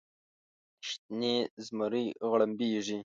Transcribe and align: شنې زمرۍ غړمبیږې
شنې 0.87 1.35
زمرۍ 1.65 2.05
غړمبیږې 2.29 2.97